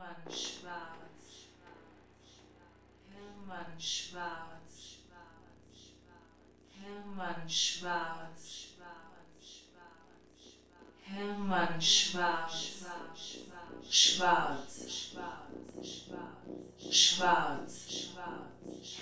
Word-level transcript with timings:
Hermann 0.00 0.32
Schwarz. 0.32 1.42
Hermann 3.12 3.78
Schwarz. 3.78 4.96
Hermann 6.80 7.50
Schwarz. 7.50 8.70
Hermann 11.04 11.80
Schwarz. 11.82 12.54
Schwarz. 13.90 14.86
Schwarz. 16.90 17.86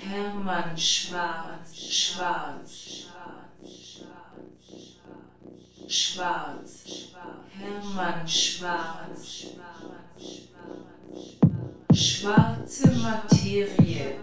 Hermann 0.03 0.77
Schwarz. 0.77 1.77
Schwarz. 1.77 3.05
Schwarz. 5.89 6.85
Hermann 7.57 8.29
Schwarz. 8.29 9.49
Schwarze 11.98 12.93
Materie. 13.02 14.20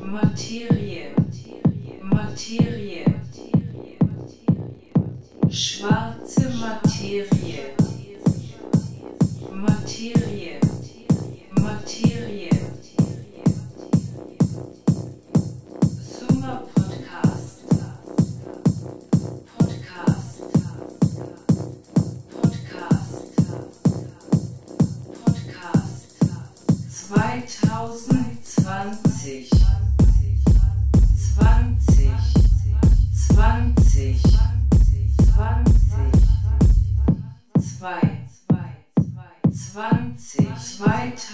Materie. 0.00 1.10
Materie. 2.00 3.04
Schwarze 5.50 6.48
Materie. 6.60 7.74
Materie. 9.52 10.65
2020. 27.86 29.48
20. 31.36 32.10
20. 33.30 33.70
20. 33.94 34.16
2. 35.14 35.76
20. 39.54 40.16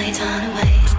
flies 0.00 0.20
on 0.22 0.50
away. 0.50 0.89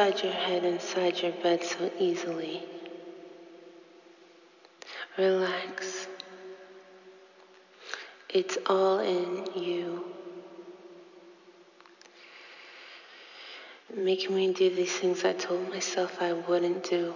inside 0.00 0.24
your 0.24 0.32
head, 0.32 0.64
inside 0.64 1.20
your 1.20 1.32
bed 1.42 1.62
so 1.62 1.90
easily. 1.98 2.62
Relax. 5.18 6.06
It's 8.30 8.56
all 8.64 9.00
in 9.00 9.44
you. 9.54 10.02
Making 13.94 14.36
me 14.36 14.54
do 14.54 14.74
these 14.74 14.92
things 14.92 15.22
I 15.22 15.34
told 15.34 15.68
myself 15.68 16.22
I 16.22 16.32
wouldn't 16.32 16.88
do. 16.88 17.14